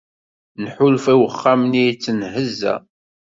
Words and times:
Nḥulfa 0.63 1.11
i 1.13 1.15
wexxam-nni 1.19 1.81
yettenhezza. 1.85 2.75